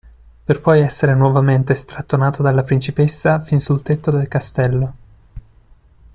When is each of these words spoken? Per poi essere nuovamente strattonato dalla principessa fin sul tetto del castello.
Per 0.45 0.59
poi 0.61 0.81
essere 0.81 1.13
nuovamente 1.13 1.75
strattonato 1.75 2.41
dalla 2.41 2.63
principessa 2.63 3.39
fin 3.41 3.59
sul 3.59 3.83
tetto 3.83 4.09
del 4.09 4.27
castello. 4.27 4.93